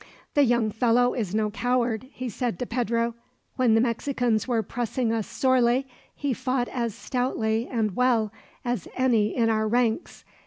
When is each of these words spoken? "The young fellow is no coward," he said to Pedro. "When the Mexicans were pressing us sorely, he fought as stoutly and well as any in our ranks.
"The 0.33 0.43
young 0.43 0.71
fellow 0.71 1.13
is 1.13 1.35
no 1.35 1.51
coward," 1.51 2.07
he 2.11 2.27
said 2.27 2.57
to 2.57 2.65
Pedro. 2.65 3.13
"When 3.57 3.75
the 3.75 3.81
Mexicans 3.81 4.47
were 4.47 4.63
pressing 4.63 5.13
us 5.13 5.27
sorely, 5.27 5.85
he 6.15 6.33
fought 6.33 6.67
as 6.69 6.95
stoutly 6.95 7.67
and 7.67 7.95
well 7.95 8.31
as 8.65 8.87
any 8.97 9.35
in 9.35 9.47
our 9.51 9.67
ranks. 9.67 10.25